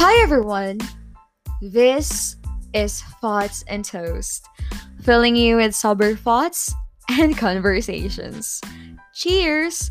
[0.00, 0.78] Hi everyone.
[1.60, 2.36] This
[2.72, 4.46] is Thoughts and Toast,
[5.02, 6.72] filling you with sober thoughts
[7.10, 8.60] and conversations.
[9.12, 9.90] Cheers!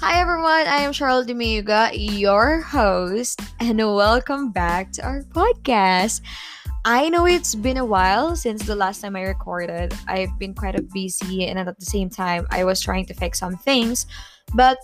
[0.00, 6.22] Hi everyone, I am Charlotte Demiuga, your host, and welcome back to our podcast.
[6.86, 9.92] I know it's been a while since the last time I recorded.
[10.08, 13.58] I've been quite busy and at the same time I was trying to fix some
[13.58, 14.06] things.
[14.54, 14.78] But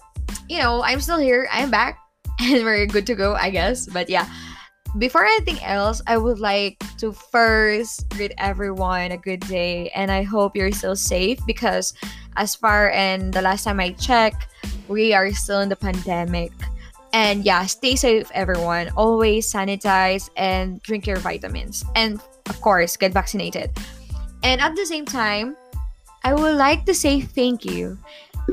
[0.46, 1.48] you know, I'm still here.
[1.50, 1.98] I'm back
[2.38, 3.87] and we're good to go, I guess.
[3.87, 4.28] But yeah,
[4.97, 10.23] before anything else, I would like to first greet everyone a good day and I
[10.23, 11.92] hope you're still safe because
[12.37, 14.48] as far and the last time I checked,
[14.88, 16.52] we are still in the pandemic.
[17.12, 18.88] And yeah, stay safe everyone.
[18.96, 21.84] Always sanitize and drink your vitamins.
[21.95, 23.70] And of course, get vaccinated.
[24.43, 25.57] And at the same time,
[26.24, 27.98] I would like to say thank you.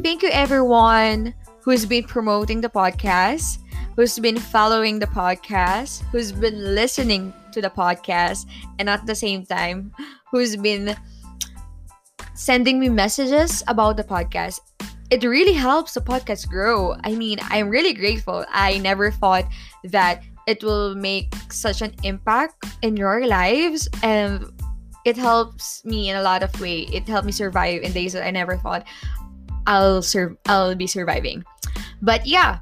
[0.04, 3.60] Thank you everyone who's been promoting the podcast
[3.96, 8.46] who's been following the podcast, who's been listening to the podcast,
[8.80, 9.92] and at the same time,
[10.32, 10.96] who's been
[12.34, 14.60] sending me messages about the podcast.
[15.10, 16.96] It really helps the podcast grow.
[17.04, 18.46] I mean, I'm really grateful.
[18.50, 19.46] I never thought
[19.86, 24.46] that it will make such an impact in your lives and
[25.06, 26.82] it helps me in a lot of way.
[26.92, 28.86] It helped me survive in days that I never thought
[29.68, 31.46] I'll sur- I'll be surviving.
[32.02, 32.60] But yeah,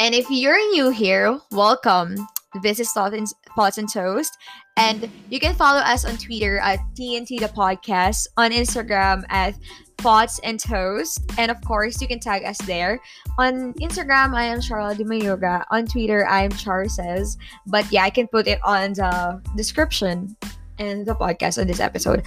[0.00, 2.16] and if you're new here, welcome.
[2.62, 4.36] This is Thoughts and, Toast.
[4.76, 9.54] And you can follow us on Twitter at TNT the Podcast, on Instagram at
[9.98, 11.20] Thoughts and Toast.
[11.38, 13.00] And of course, you can tag us there.
[13.38, 15.64] On Instagram, I am Charlotte Mayuga.
[15.70, 17.36] On Twitter, I am Char Says.
[17.66, 20.36] But yeah, I can put it on the description
[20.78, 22.22] and the podcast on this episode.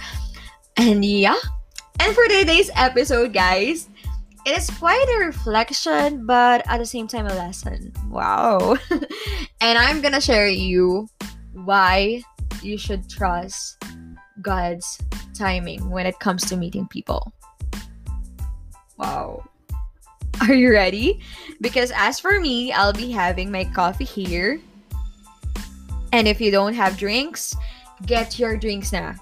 [0.76, 1.36] And yeah.
[2.00, 3.88] And for today's episode, guys,
[4.48, 7.92] it is quite a reflection, but at the same time a lesson.
[8.08, 8.76] Wow.
[9.60, 11.06] and I'm gonna share you
[11.52, 12.22] why
[12.62, 13.84] you should trust
[14.40, 14.98] God's
[15.34, 17.30] timing when it comes to meeting people.
[18.96, 19.44] Wow.
[20.40, 21.20] Are you ready?
[21.60, 24.60] Because as for me, I'll be having my coffee here.
[26.12, 27.54] And if you don't have drinks,
[28.06, 29.14] get your drinks now.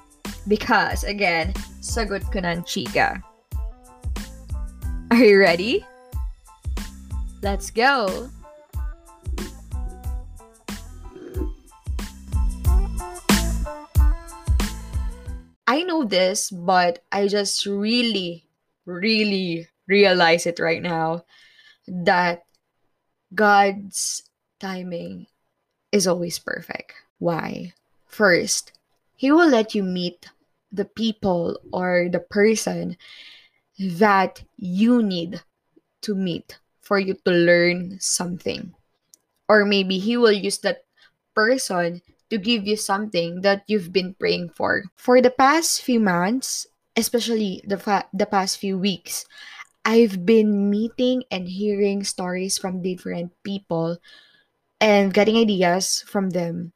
[0.47, 2.63] Because again, sagot ko ng.
[5.11, 5.87] Are you ready?
[7.41, 8.29] Let's go.
[15.69, 18.47] I know this, but I just really,
[18.85, 21.25] really realize it right now
[21.87, 22.43] that
[23.33, 24.25] God's
[24.59, 25.29] timing
[25.93, 26.95] is always perfect.
[27.19, 27.75] Why?
[28.07, 28.73] First,
[29.15, 30.31] He will let you meet
[30.73, 32.97] the people or the person
[33.79, 35.43] that you need
[36.03, 38.75] to meet for you to learn something.
[39.49, 40.85] Or maybe he will use that
[41.35, 44.85] person to give you something that you've been praying for.
[44.97, 46.67] For the past few months,
[46.97, 49.27] especially the fa- the past few weeks,
[49.85, 53.99] I've been meeting and hearing stories from different people
[54.81, 56.73] and getting ideas from them.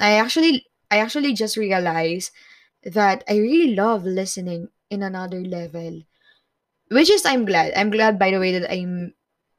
[0.00, 2.32] I actually I actually just realized
[2.84, 6.02] that I really love listening in another level
[6.90, 7.72] which is I'm glad.
[7.76, 8.84] I'm glad by the way that I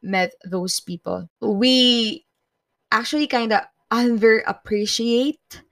[0.02, 1.30] met those people.
[1.42, 2.26] We
[2.92, 5.66] actually kind of underappreciate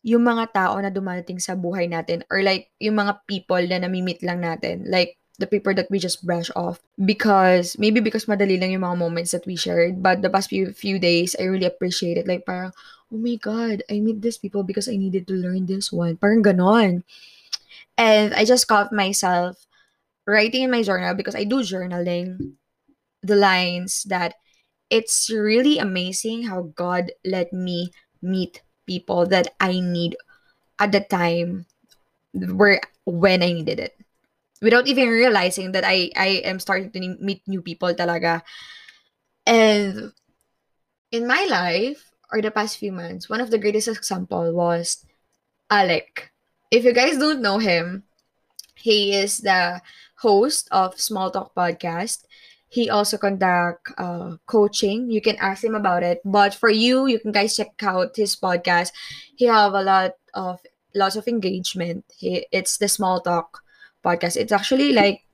[0.00, 4.24] yung mga tao na dumarating sa buhay natin or like yung mga people na nami-meet
[4.24, 4.88] lang natin.
[4.88, 9.00] Like the people that we just brush off because maybe because madali lang yung mga
[9.00, 12.44] moments that we shared but the past few few days I really appreciate it like
[12.44, 12.76] parang
[13.08, 16.44] oh my god I meet these people because I needed to learn this one parang
[16.44, 17.08] ganon
[17.96, 19.64] and I just caught myself
[20.30, 22.54] writing in my journal because I do journaling
[23.22, 24.38] the lines that
[24.88, 27.90] it's really amazing how God let me
[28.22, 30.16] meet people that I need
[30.78, 31.66] at the time
[32.34, 33.94] where when I needed it.
[34.62, 38.42] Without even realizing that I I am starting to meet new people talaga.
[39.46, 40.12] And
[41.10, 45.02] in my life or the past few months one of the greatest example was
[45.70, 46.30] Alec.
[46.70, 48.04] If you guys don't know him
[48.80, 49.80] he is the
[50.20, 52.24] host of Small Talk Podcast.
[52.68, 55.10] He also conduct uh, coaching.
[55.10, 56.20] You can ask him about it.
[56.24, 58.92] But for you, you can guys check out his podcast.
[59.34, 60.60] He have a lot of
[60.94, 62.04] lots of engagement.
[62.16, 63.62] He, it's the Small Talk
[64.04, 64.36] podcast.
[64.36, 65.26] It's actually like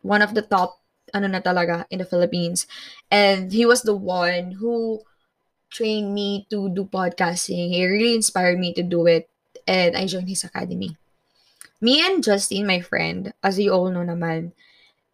[0.00, 0.80] one of the top
[1.12, 2.66] ano na talaga in the Philippines.
[3.10, 5.02] And he was the one who
[5.68, 7.68] trained me to do podcasting.
[7.74, 9.28] He really inspired me to do it.
[9.66, 10.96] And I joined his academy
[11.80, 14.52] me and Justine, my friend, as you all know naman,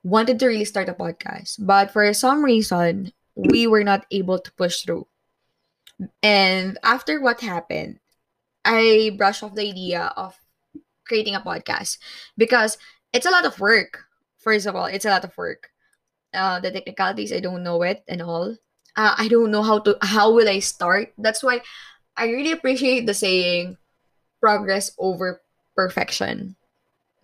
[0.02, 1.56] wanted to really start a podcast.
[1.60, 5.06] But for some reason, we were not able to push through.
[6.22, 8.00] And after what happened,
[8.64, 10.36] I brushed off the idea of
[11.06, 11.98] creating a podcast
[12.36, 12.78] because
[13.12, 14.04] it's a lot of work.
[14.38, 15.70] First of all, it's a lot of work.
[16.34, 18.56] Uh, the technicalities, I don't know it and all.
[18.96, 21.12] Uh, I don't know how to how will I start.
[21.18, 21.62] That's why
[22.16, 23.76] I really appreciate the saying
[24.40, 25.42] progress over
[25.76, 26.55] perfection.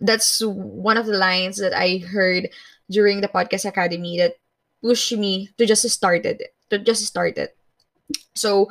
[0.03, 2.51] That's one of the lines that I heard
[2.91, 4.35] during the podcast academy that
[4.83, 6.53] pushed me to just start it.
[6.69, 7.55] To just start it.
[8.35, 8.67] So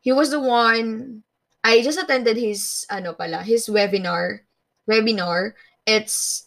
[0.00, 1.22] he was the one
[1.64, 4.46] I just attended his ano pala, his webinar.
[4.88, 5.52] Webinar.
[5.86, 6.46] It's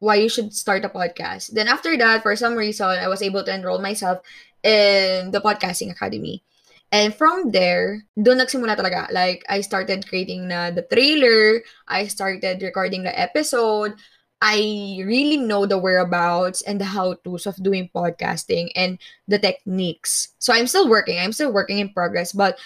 [0.00, 1.52] why you should start a podcast.
[1.54, 4.18] Then after that, for some reason, I was able to enroll myself
[4.62, 6.42] in the podcasting academy.
[6.90, 9.06] And from there, doon nagsimula talaga.
[9.14, 11.62] Like, I started creating na the trailer.
[11.86, 13.94] I started recording the episode.
[14.42, 18.98] I really know the whereabouts and the how-tos of doing podcasting and
[19.28, 20.32] the techniques.
[20.40, 21.20] So I'm still working.
[21.20, 22.32] I'm still working in progress.
[22.32, 22.58] But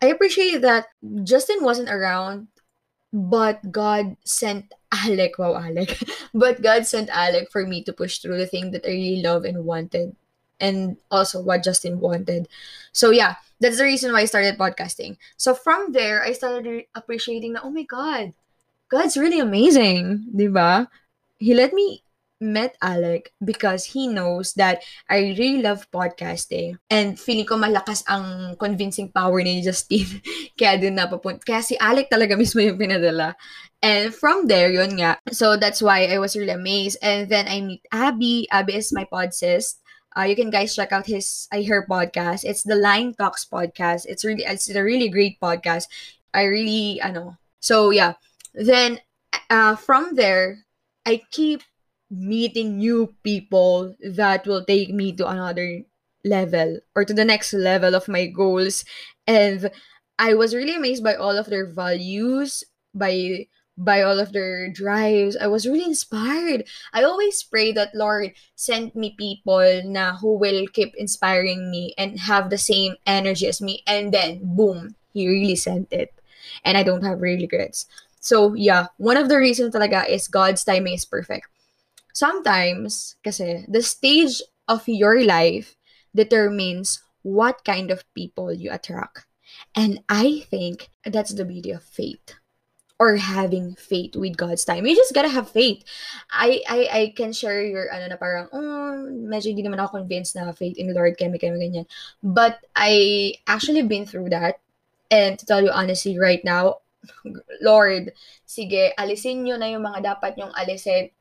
[0.00, 0.86] I appreciate that
[1.22, 2.48] Justin wasn't around,
[3.12, 5.38] but God sent Alec.
[5.38, 6.00] Wow, Alec.
[6.34, 9.44] but God sent Alec for me to push through the thing that I really love
[9.44, 10.16] and wanted.
[10.58, 12.48] And also what Justin wanted.
[12.92, 15.18] So yeah, that's the reason why I started podcasting.
[15.36, 18.32] So from there, I started appreciating that, oh my God,
[18.88, 20.30] God's really amazing.
[20.34, 20.88] Diba?
[21.38, 22.02] he let me
[22.38, 28.54] met Alec because he knows that I really love podcasting and feeling ko malakas ang
[28.54, 30.22] convincing power ni Justine
[30.58, 33.34] kaya din napapunta kaya si Alec talaga mismo yung pinadala
[33.82, 37.58] and from there yun nga so that's why I was really amazed and then I
[37.58, 39.82] meet Abby Abby is my pod sis
[40.16, 44.06] uh, you can guys check out his I Hear podcast it's the Line Talks podcast
[44.06, 45.86] it's really it's a really great podcast
[46.34, 47.36] I really I know.
[47.60, 48.14] so yeah
[48.54, 49.00] then
[49.50, 50.64] uh, from there
[51.06, 51.62] I keep
[52.10, 55.82] meeting new people that will take me to another
[56.24, 58.84] level or to the next level of my goals.
[59.26, 59.70] And
[60.18, 62.64] I was really amazed by all of their values,
[62.94, 63.46] by
[63.78, 65.36] by all of their drives.
[65.38, 66.66] I was really inspired.
[66.92, 72.18] I always pray that Lord send me people na who will keep inspiring me and
[72.18, 73.82] have the same energy as me.
[73.86, 76.12] And then boom, he really sent it.
[76.64, 77.86] And I don't have regrets.
[78.20, 81.46] So, yeah, one of the reasons talaga is God's timing is perfect.
[82.12, 85.76] Sometimes, kasi, the stage of your life
[86.14, 89.26] determines what kind of people you attract.
[89.74, 92.34] And I think that's the beauty of faith
[92.98, 94.86] or having faith with God's time.
[94.86, 95.86] You just gotta have faith.
[96.30, 100.34] I I I can share your ano na parang oh, medyo hindi naman ako convinced
[100.34, 101.86] na faith in the Lord kami kami ganyan.
[102.22, 104.58] But I actually been through that.
[105.08, 106.82] And to tell you honestly right now,
[107.64, 108.12] Lord,
[108.44, 111.14] sige, alisin nyo na yung mga dapat nyong alisin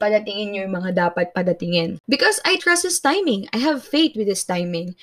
[0.00, 2.00] padatingin nyo yung mga dapat padatingin.
[2.08, 3.48] Because I trust His timing.
[3.52, 4.96] I have faith with His timing.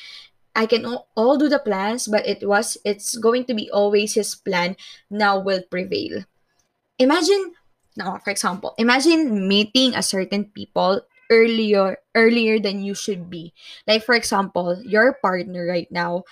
[0.55, 4.35] I can all do the plans, but it was, it's going to be always His
[4.35, 4.75] plan
[5.09, 6.25] now will prevail.
[6.99, 7.53] Imagine,
[7.97, 13.53] now, for example, imagine meeting a certain people earlier earlier than you should be.
[13.87, 16.23] Like for example, your partner right now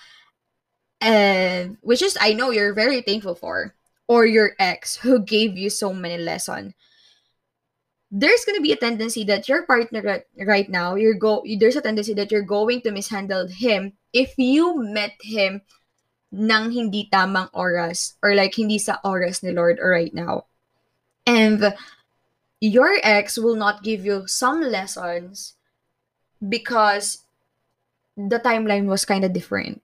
[1.00, 3.74] and which is I know you're very thankful for,
[4.06, 6.74] or your ex who gave you so many lessons.
[8.12, 12.14] There's gonna be a tendency that your partner right now, you're go there's a tendency
[12.14, 15.62] that you're going to mishandle him if you met him
[16.32, 20.48] nang hindi tamang oras or like hindi sa oras ni Lord or right now.
[21.26, 21.74] And
[22.60, 25.54] your ex will not give you some lessons
[26.40, 27.24] because
[28.16, 29.80] the timeline was kind of different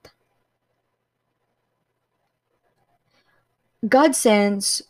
[3.86, 4.82] God sends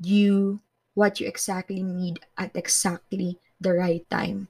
[0.00, 0.58] you
[0.94, 4.48] what you exactly need at exactly the right time.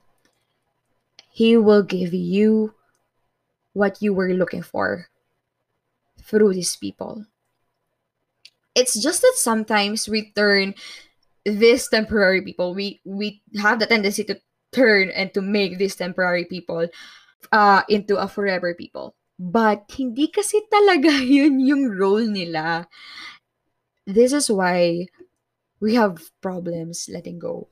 [1.29, 2.73] He will give you
[3.79, 5.07] what you were looking for
[6.19, 7.23] through these people.
[8.75, 10.75] It's just that sometimes we turn
[11.47, 14.43] these temporary people, we we have the tendency to
[14.75, 16.91] turn and to make these temporary people
[17.55, 19.15] uh, into a forever people.
[19.39, 22.91] But hindi kasi talaga yun yung role nila.
[24.03, 25.07] This is why
[25.79, 27.71] we have problems letting go.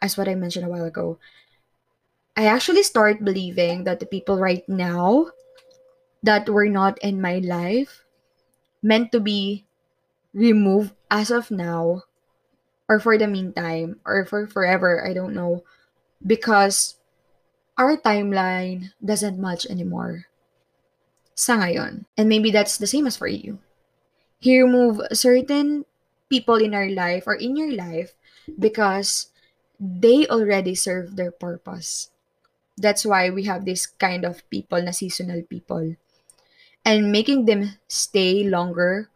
[0.00, 1.18] As what I mentioned a while ago,
[2.40, 5.28] I actually start believing that the people right now
[6.24, 8.00] that were not in my life
[8.80, 9.68] meant to be
[10.32, 12.08] removed as of now
[12.88, 15.68] or for the meantime or for forever, I don't know,
[16.24, 16.96] because
[17.76, 20.24] our timeline doesn't match anymore.
[21.36, 22.08] Sa ngayon.
[22.16, 23.60] And maybe that's the same as for you.
[24.40, 25.84] He remove certain
[26.32, 28.16] people in our life or in your life
[28.48, 29.28] because
[29.76, 32.08] they already serve their purpose.
[32.80, 35.96] That's why we have this kind of people na seasonal people.
[36.84, 39.12] And making them stay longer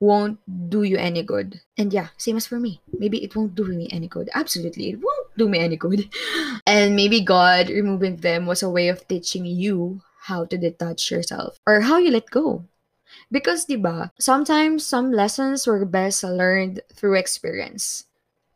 [0.00, 1.60] won't do you any good.
[1.78, 2.80] And yeah, same as for me.
[2.92, 4.28] Maybe it won't do me any good.
[4.34, 6.08] Absolutely, it won't do me any good.
[6.66, 11.60] And maybe God removing them was a way of teaching you how to detach yourself
[11.66, 12.64] or how you let go.
[13.30, 18.04] Because, diba, sometimes some lessons were best learned through experience.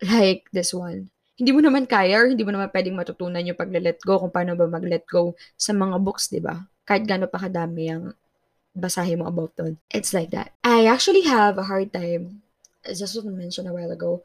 [0.02, 1.10] Like this one.
[1.40, 4.52] Hindi mo naman kaya or hindi mo naman pwedeng matutunan yung pag-let go kung paano
[4.52, 6.68] ba mag-let go sa mga books, diba?
[6.84, 8.12] Kahit gano'n pa kadami ang
[8.76, 9.80] basahin mo about doon.
[9.88, 10.52] It's like that.
[10.60, 12.44] I actually have a hard time,
[12.84, 14.20] just what I mentioned a while ago,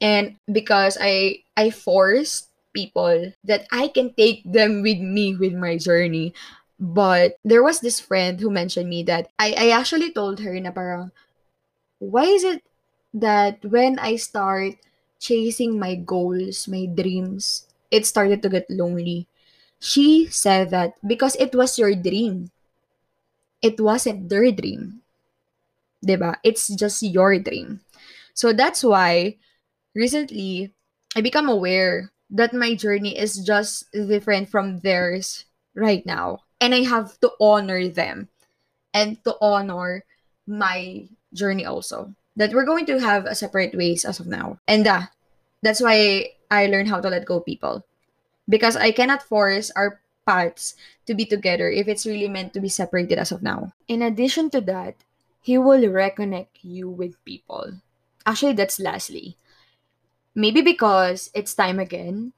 [0.00, 5.76] and because I I forced people that I can take them with me with my
[5.76, 6.32] journey.
[6.78, 10.70] But there was this friend who mentioned me that I, I actually told her na
[10.70, 11.10] parang,
[11.98, 12.62] why is it
[13.14, 14.78] that when I start
[15.18, 19.26] chasing my goals, my dreams, it started to get lonely?
[19.80, 22.50] She said that because it was your dream
[23.62, 25.02] it wasn't their dream.
[26.04, 26.36] Diba?
[26.44, 27.80] It's just your dream.
[28.34, 29.36] So that's why
[29.94, 30.72] recently
[31.16, 35.44] I become aware that my journey is just different from theirs
[35.74, 36.44] right now.
[36.60, 38.28] And I have to honor them
[38.94, 40.04] and to honor
[40.46, 42.14] my journey also.
[42.38, 44.62] That we're going to have a separate ways as of now.
[44.70, 45.10] And uh,
[45.62, 47.84] that's why I learned how to let go people.
[48.48, 52.68] Because I cannot force our paths to be together if it's really meant to be
[52.68, 53.72] separated as of now.
[53.88, 54.94] In addition to that,
[55.42, 57.80] he will reconnect you with people.
[58.24, 59.36] Actually, that's lastly.
[60.34, 62.32] Maybe because it's time again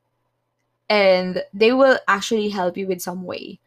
[0.88, 3.60] and they will actually help you with some way.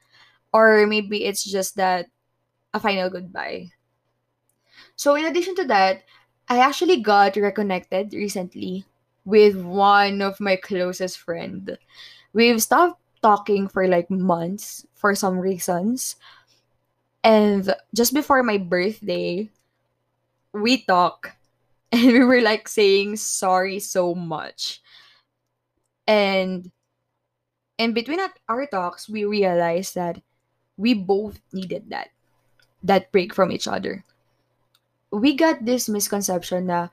[0.52, 2.08] Or maybe it's just that
[2.74, 3.72] a final goodbye.
[4.96, 6.04] So, in addition to that,
[6.50, 8.86] I actually got reconnected recently
[9.26, 11.78] with one of my closest friend.
[12.34, 16.16] We've stopped talking for like months for some reasons.
[17.24, 19.50] And just before my birthday,
[20.54, 21.36] we talk
[21.92, 24.82] and we were like saying sorry so much.
[26.08, 26.72] And
[27.78, 28.20] in between
[28.50, 30.22] our talks, we realized that
[30.78, 32.10] we both needed that
[32.84, 34.04] that break from each other.
[35.14, 36.90] We got this misconception na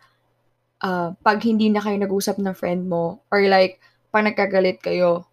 [0.84, 3.80] uh, pag hindi na kayo nag-usap ng friend mo or like
[4.12, 5.24] pag nagkagalit kayo,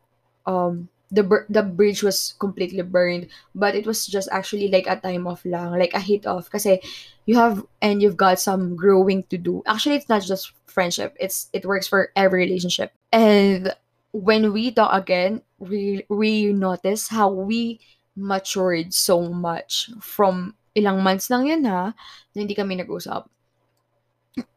[0.48, 3.28] um the the bridge was completely burned.
[3.56, 6.52] But it was just actually like a time off lang like a hit off.
[6.52, 6.84] Kasi
[7.26, 9.64] you have and you've got some growing to do.
[9.68, 11.16] Actually it's not just friendship.
[11.20, 12.92] It's it works for every relationship.
[13.12, 13.72] And
[14.12, 17.80] when we talk again we we notice how we
[18.18, 21.92] matured so much from ilang months lang yun ha
[22.34, 23.26] na hindi kami nag-usap.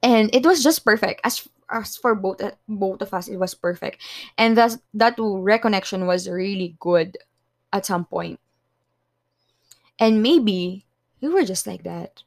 [0.05, 1.25] And it was just perfect.
[1.25, 4.05] As as for both eh, both of us it was perfect.
[4.37, 7.17] And that that reconnection was really good
[7.73, 8.37] at some point.
[8.37, 8.41] point
[10.01, 10.87] and maybe
[11.21, 12.23] we were just like that.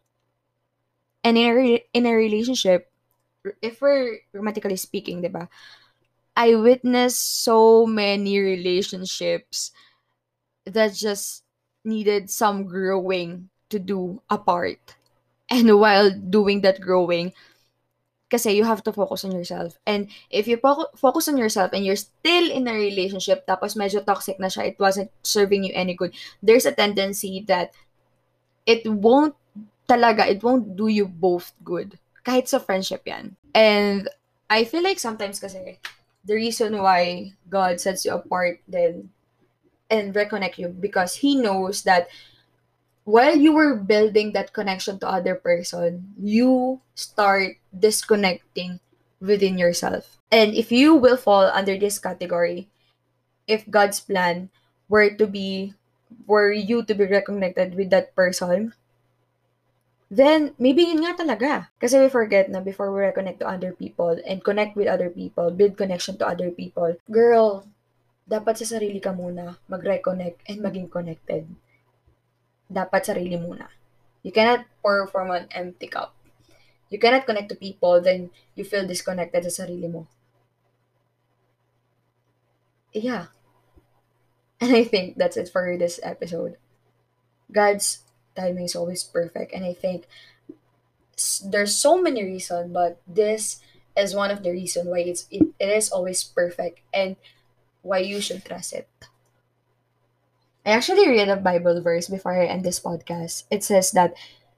[1.24, 2.92] And in a, re- in a relationship
[3.62, 5.50] if we're romantically speaking diba
[6.36, 9.72] i witnessed so many relationships
[10.66, 11.44] that just
[11.84, 14.78] needed some growing to do apart
[15.50, 17.34] and while doing that growing
[18.34, 19.78] kasi you have to focus on yourself.
[19.86, 24.02] And if you fo- focus on yourself and you're still in a relationship tapos medyo
[24.02, 27.78] toxic na siya, it wasn't serving you any good, there's a tendency that
[28.66, 29.38] it won't
[29.86, 32.02] talaga, it won't do you both good.
[32.26, 33.38] Kahit sa friendship yan.
[33.54, 34.10] And
[34.50, 35.78] I feel like sometimes kasi
[36.26, 39.14] the reason why God sets you apart then
[39.94, 42.10] and reconnect you because He knows that
[43.04, 48.80] while you were building that connection to other person, you start disconnecting
[49.20, 50.18] within yourself.
[50.32, 52.68] And if you will fall under this category,
[53.48, 54.50] if God's plan
[54.90, 55.74] were to be
[56.28, 58.74] were you to be reconnected with that person,
[60.10, 61.54] then maybe yun nga talaga.
[61.82, 65.50] Kasi we forget na before we reconnect to other people and connect with other people,
[65.52, 67.66] build connection to other people, girl,
[68.30, 71.44] dapat sa sarili ka muna mag-reconnect and maging connected
[72.72, 73.70] dapat sarili muna.
[74.24, 76.16] You cannot pour from an empty cup.
[76.90, 80.08] You cannot connect to people, then you feel disconnected sa sarili mo.
[82.94, 83.34] Yeah.
[84.62, 86.56] And I think that's it for this episode.
[87.52, 88.06] God's
[88.36, 89.52] timing is always perfect.
[89.54, 90.08] And I think
[91.44, 93.60] there's so many reasons, but this
[93.98, 97.16] is one of the reasons why it's it, it is always perfect and
[97.82, 98.88] why you should trust it.
[100.66, 103.44] I actually read a Bible verse before I end this podcast.
[103.52, 104.16] It says that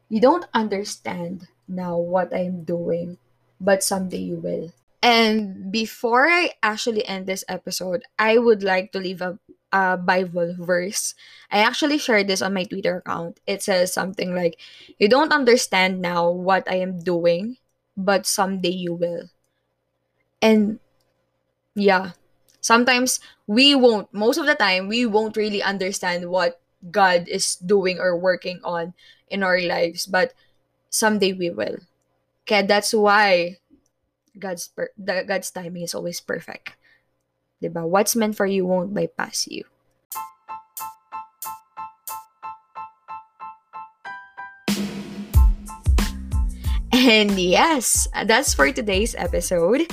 [0.10, 3.18] you don't understand now what I'm doing,
[3.60, 4.72] but someday you will.
[5.02, 9.38] And before I actually end this episode, I would like to leave a,
[9.74, 11.14] uh, Bible verse.
[11.52, 13.40] I actually shared this on my Twitter account.
[13.46, 14.58] It says something like,
[14.98, 17.58] You don't understand now what I am doing,
[17.98, 19.30] but someday you will.
[20.42, 20.80] And
[21.76, 22.12] yeah,
[22.66, 28.02] sometimes we won't, most of the time, we won't really understand what God is doing
[28.02, 28.98] or working on
[29.30, 30.34] in our lives, but
[30.90, 31.78] someday we will.
[32.50, 33.62] Okay, that's why
[34.38, 36.74] God's per- God's timing is always perfect.
[37.62, 37.86] Diba?
[37.86, 39.64] What's meant for you won't bypass you.
[46.92, 49.86] And yes, that's for today's episode.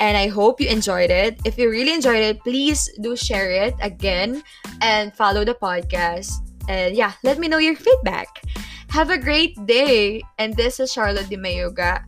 [0.00, 1.40] And I hope you enjoyed it.
[1.44, 4.42] If you really enjoyed it, please do share it again
[4.80, 6.30] and follow the podcast.
[6.68, 8.42] And yeah, let me know your feedback.
[8.90, 10.22] Have a great day.
[10.38, 12.04] And this is Charlotte Di Mayuga.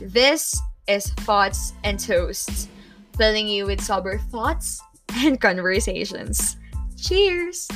[0.00, 2.68] This is Thoughts and Toasts,
[3.16, 4.82] filling you with sober thoughts
[5.22, 6.56] and conversations.
[6.96, 7.68] Cheers!